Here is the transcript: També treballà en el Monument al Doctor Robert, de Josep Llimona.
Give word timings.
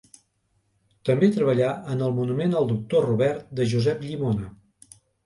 També 1.09 1.27
treballà 1.35 1.67
en 1.95 2.01
el 2.05 2.15
Monument 2.19 2.55
al 2.63 2.71
Doctor 2.71 3.05
Robert, 3.09 3.45
de 3.61 3.69
Josep 3.75 4.03
Llimona. 4.07 4.49